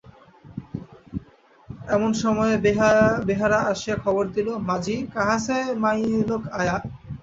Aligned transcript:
এমন 1.89 2.11
সময় 2.23 2.53
বেহারা 3.27 3.59
আসিয়া 3.71 3.97
খবর 4.03 4.23
দিল, 4.35 4.47
মাজি, 4.67 4.97
কাঁহাসে 5.13 5.59
মায়ীলোক 5.83 6.43
আয়া। 6.59 6.77